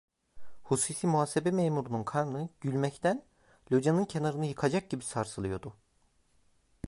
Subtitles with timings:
[0.63, 3.25] Hususi muhasebe memurunun karnı, gülmekten
[3.71, 5.73] locanın kenarını yıkacak gibi sarsılıyordu…